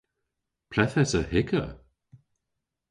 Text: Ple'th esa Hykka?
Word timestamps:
Ple'th 0.69 0.97
esa 1.03 1.21
Hykka? 1.31 1.63